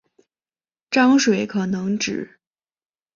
[0.89, 2.39] 章水可能指